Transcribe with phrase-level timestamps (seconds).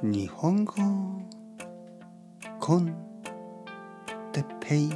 [0.00, 0.74] 日本語
[2.60, 2.94] コン
[4.32, 4.90] テペイ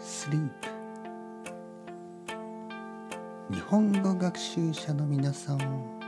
[0.00, 0.48] スリー
[3.48, 3.54] プ。
[3.54, 6.00] 日本語学習者の皆さんを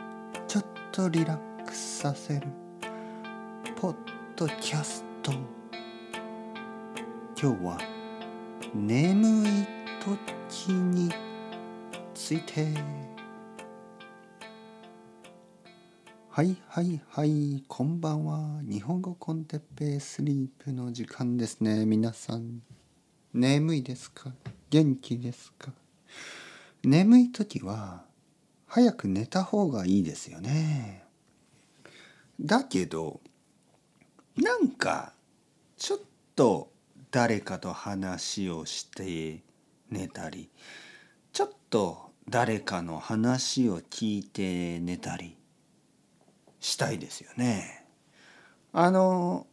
[0.49, 2.49] ちょっとリラックスさせる
[3.77, 3.97] ポッ
[4.35, 5.31] ドキャスト。
[7.41, 7.79] 今日は
[8.75, 9.67] 眠い
[10.01, 11.13] 時に
[12.13, 13.14] ついて。
[16.37, 18.61] はいはいはいこんばんは。
[18.69, 21.87] 日本語コンテッペイスリープの時間ですね。
[21.87, 22.61] 皆さん
[23.33, 24.33] 眠いですか？
[24.69, 25.71] 元気ですか？
[26.83, 28.03] 眠い時は
[28.67, 31.05] 早く寝た方がいいですよね。
[32.41, 33.21] だけど
[34.37, 35.13] なんか
[35.77, 36.01] ちょっ
[36.35, 36.73] と
[37.13, 39.45] 誰かと話をして
[39.89, 40.51] 寝たり
[41.33, 45.37] ちょっと誰かの話を聞いて寝たり
[46.65, 47.85] したいですよね。
[48.73, 49.47] あの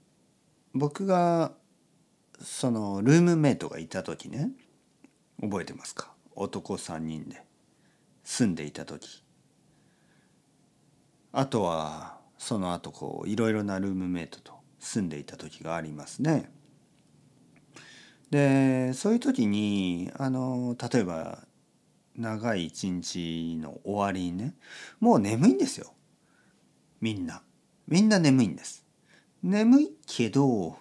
[0.73, 1.51] 僕が
[2.39, 4.51] そのルームメイトがいた時ね
[5.41, 6.13] 覚えてますか？
[6.35, 7.43] 男3人で
[8.23, 9.25] 住んでいた時
[11.33, 16.49] あとはその後こういろいろなルームメイトと住んでいた時がありますね。
[18.29, 21.39] でそういう時にあの例えば
[22.15, 24.55] 長い一日の終わりにね
[25.01, 25.93] もう眠いんですよ
[27.01, 27.41] みんな。
[27.87, 28.85] みんな眠いんです。
[29.43, 30.77] 眠いけど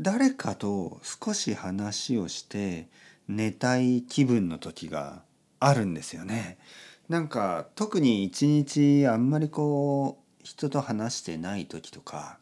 [0.00, 2.88] 誰かと少し話をして
[3.28, 5.22] 寝たい気分の時が
[5.58, 6.58] あるんですよね。
[7.10, 12.38] なんか特に一日あんまりこう人と話してない時とか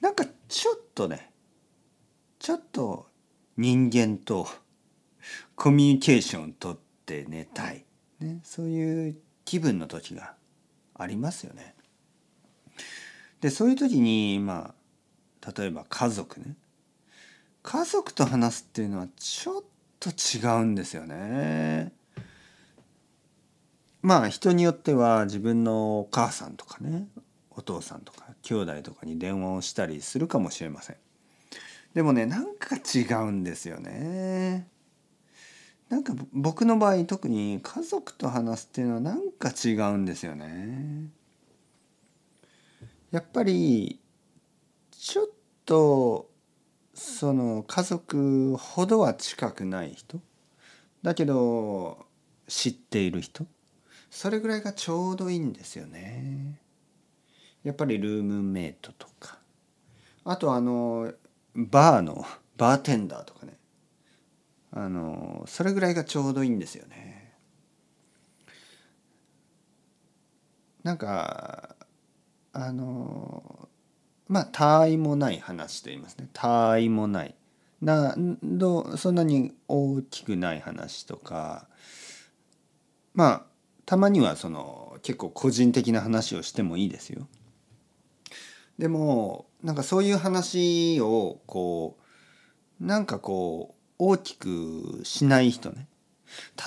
[0.00, 1.32] なんかちょっとね
[2.38, 3.06] ちょっと
[3.56, 4.46] 人間と
[5.56, 7.84] コミュニケーションとって寝たい、
[8.20, 10.34] ね、そういう気分の時が
[11.02, 11.74] ありますよね。
[13.40, 14.74] でそういう時にま
[15.44, 16.54] あ例えば家族ね
[17.62, 19.62] 家族と話すっていうのはちょっ
[20.00, 21.92] と違うんですよね。
[24.02, 27.06] まあ人によっては自分のお母さんとかね
[27.50, 30.96] お父さんとか兄弟とかに電話をしたりするかもしれません。
[31.94, 34.66] でもねなんか違うんですよね。
[35.92, 41.10] なんか僕の場合特に家族と話すっていうのはなんか違うんですよね。
[43.10, 44.00] やっぱり
[44.90, 45.26] ちょっ
[45.66, 46.30] と
[46.94, 50.18] その家族ほどは近くない人
[51.02, 52.06] だけど
[52.48, 53.44] 知っている人
[54.08, 56.58] それぐらいがちょうどいいんですよね。
[57.64, 59.38] やっぱりルームメイトとか
[60.24, 61.12] あとあの
[61.54, 62.24] バーの
[62.56, 63.58] バーテンダーとかね
[64.72, 67.34] あのそれぐらいがちょうどいいんですよね。
[70.82, 71.76] なんか
[72.52, 73.68] あの
[74.28, 77.34] まあ他愛もない話と言いますね他愛もない
[77.80, 81.68] などそんなに大きくない話とか
[83.14, 83.42] まあ
[83.84, 87.26] たまにはその結構個人的な話をしてもいいですよ。
[88.78, 91.98] でもなんかそういう話をこ
[92.80, 95.86] うなんかこう大きくしない人ね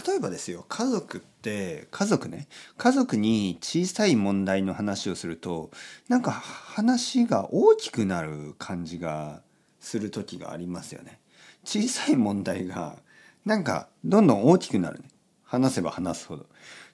[0.06, 2.48] 例えばですよ家族って家族ね
[2.78, 5.70] 家族に小さい問題の話をすると
[6.08, 9.42] なんか話が大きくなる感じが
[9.80, 11.20] する時がありますよね。
[11.64, 12.98] 小さい問題が
[13.44, 15.10] なんかどんどん大きくなるね
[15.44, 16.46] 話せば話すほど。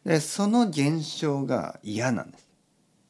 [0.05, 2.49] でその現象が嫌なんです。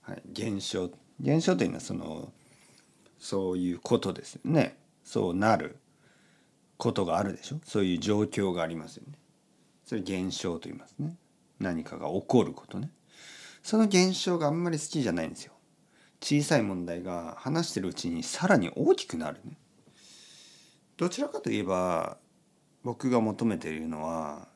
[0.02, 0.90] はい、現象
[1.22, 2.32] 現象というのはその
[3.20, 4.76] そういうことですよね。
[5.04, 5.78] そうなる
[6.82, 7.60] ことがあるでしょ？
[7.64, 9.14] そういう状況がありますよね。
[9.86, 11.16] それ現象と言いますね。
[11.60, 12.90] 何かが起こることね。
[13.62, 15.54] その現象があんまり好きじゃないんですよ。
[16.22, 19.60] 小さい問題が話してるうちにさらに大きくなるね。
[20.98, 22.18] どちらかといえば
[22.84, 24.48] 僕が求めているのは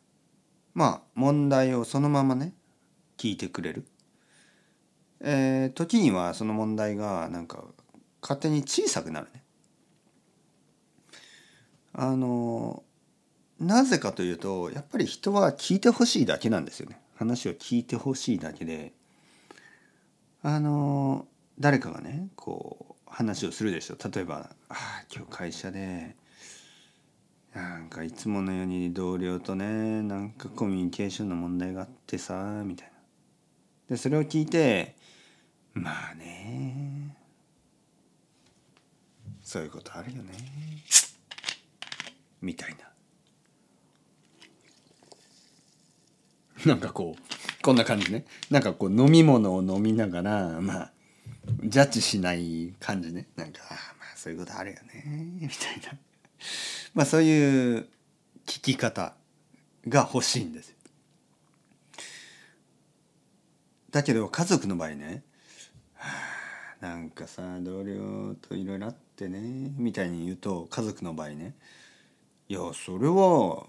[0.73, 2.55] まあ問題をそのままね
[3.17, 3.85] 聞いてくれる。
[5.21, 7.65] えー、時にはその問題がなんか
[8.19, 9.43] 勝手に小さくなるね。
[11.97, 12.83] あの
[13.59, 16.99] なぜかというとやっぱり人は聞いてほしいだけなんですよね。
[17.15, 18.93] 話を聞いてほしいだけで。
[20.47, 21.25] あの
[21.59, 26.15] 誰かがねこう話をするでしょ例えば「ああ今日会社で
[27.55, 32.93] なんかいつものように同僚とねなんかコミュニケーションの問題があってさ」みたいな。
[33.89, 34.95] でそれを聞いて
[35.73, 37.17] 「まあね。
[39.41, 40.33] そういうことあるよね」
[42.45, 42.75] みたい
[46.65, 46.73] な。
[46.73, 47.21] なんかこう
[47.61, 48.25] こんな感じね。
[48.49, 50.91] なんかこう飲み物を飲みながらまあ
[51.63, 53.27] ジャッジしない感じね。
[53.35, 55.03] なんかあまあそういうことあるよね
[55.41, 55.97] みたいな。
[56.93, 57.87] まあそういう
[58.45, 59.15] 聞き方
[59.87, 60.75] が欲しいんですよ。
[63.91, 65.23] だけど家族の場合ね、
[66.81, 71.55] なんかさ同僚といろいろあってねみたいに言うと家族の場合ね
[72.47, 73.65] いやそれは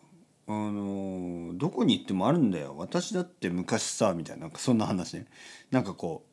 [0.48, 2.74] あのどこに行ってもあるんだよ。
[2.76, 5.26] 私だって昔さみたいななんかそんな話ね。
[5.70, 6.24] なんかこ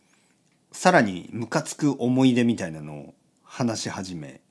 [0.72, 3.14] うさらにムカつく思い出みたいなのを
[3.44, 4.42] 話し始め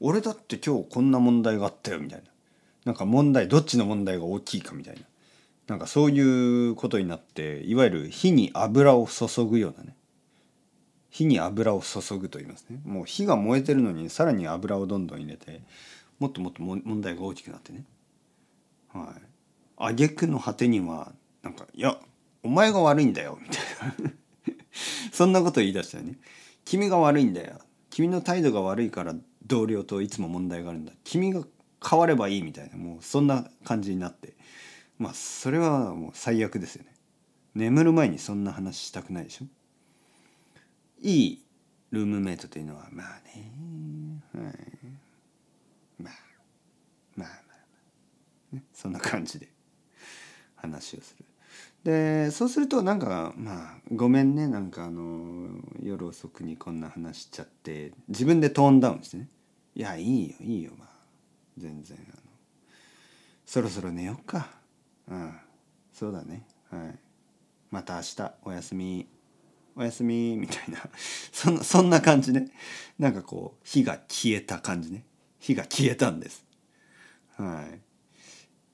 [0.00, 2.24] 俺だって今日こんな問題があったよみたいな。
[2.86, 5.02] なんか問題どっちの問題が大きいかみたいな。
[5.66, 9.94] なんかそういうことになっていわゆる火に油を注ぐようなね。
[11.10, 12.80] 火に油を注ぐと言いますね。
[12.84, 15.60] もう火が燃えてるのにさらに油をどんどん入れて
[16.24, 17.84] もっともっと問題が大きくなってね。
[18.94, 19.14] は
[19.78, 19.92] い。
[19.92, 21.12] 挙句の果てには
[21.42, 21.98] なんか「いや
[22.42, 23.60] お前が悪いんだよ」みたい
[24.02, 24.12] な。
[25.12, 26.18] そんなこと言い出したよね
[26.64, 27.60] 「君が悪いんだよ。
[27.90, 29.14] 君の態度が悪いから
[29.46, 30.92] 同僚といつも問題があるんだ。
[31.04, 31.44] 君が
[31.86, 32.78] 変わればいい」みたいな。
[32.78, 34.34] もうそんな感じになって。
[34.98, 36.94] まあそれはもう最悪ですよね。
[37.54, 39.46] 眠る前にそんな話したくないでしょ。
[41.02, 41.44] いい
[41.90, 43.52] ルームメイトというのはまあね、
[44.32, 44.54] はい、
[46.02, 46.14] まあ
[47.16, 47.58] まあまあ、まあ、
[48.54, 49.48] ね、そんな感じで
[50.56, 51.24] 話をする。
[51.84, 55.50] でそうするとなんかまあごめんねなんかあの
[55.82, 59.28] 夜遅くにこんな話しちゃって自分でトーンダウンしてね。
[59.76, 60.88] いやいいよいいよまあ
[61.58, 62.22] 全然あの
[63.44, 64.48] そろそろ寝よっか。
[65.08, 65.34] うん
[65.92, 66.46] そうだね。
[66.70, 66.98] はい。
[67.70, 69.06] また明日おやすみ
[69.76, 70.78] おやすみみたいな。
[71.32, 72.48] そんなそんな感じね。
[72.98, 75.04] なんかこう火が消えた感じね。
[75.38, 76.44] 火が消えたんです。
[77.36, 77.80] はい。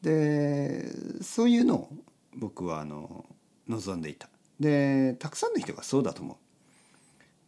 [0.02, 1.88] でそういうのを
[2.37, 3.26] 僕はあの
[3.69, 4.29] 望んでいた。
[4.58, 6.37] でたくさんの人がそうだと思う。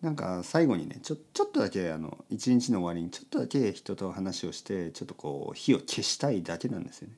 [0.04, 7.14] なんか最後にねちょちょっとだけあの一日の終わりにちょっとだけ人と話をしてちょっとこう火を消したいだけなんですよね。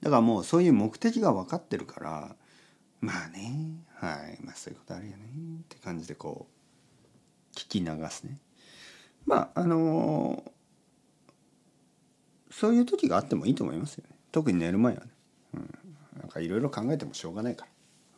[0.00, 2.36] だからもうそういう目的が分かってるから
[3.00, 5.24] まあねはいまあそういうことあるよね
[5.62, 6.46] って感じでこ
[7.52, 8.38] う聞き流すね。
[9.26, 10.52] まああの
[12.50, 14.16] そういう時があってもいいと思いますよね。
[14.32, 15.10] 特に寝る前はね、
[15.54, 15.78] うん、
[16.20, 17.66] なんかいろいろ考えてもしょうがないか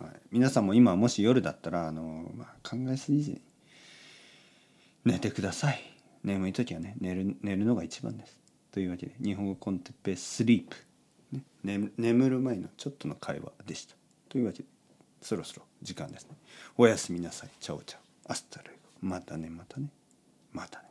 [0.00, 3.40] ら、はい、皆さんも今もし夜だったらあの、まあ、考えすぎずに
[5.05, 5.81] 寝てください。
[6.25, 8.40] 眠い時はね寝る寝るのが一番です。
[8.73, 10.76] というわけで日本語 con てっぺい sleep。
[11.64, 13.94] ね、眠る前のちょっとの会話でした。
[14.29, 14.69] というわけで
[15.20, 16.37] そろそろ時間ですね。
[16.76, 17.50] おやすみなさい。
[17.61, 18.32] Chao chao。
[18.32, 18.70] Hasta luego
[19.00, 19.88] またねまたね。
[20.52, 20.86] またね。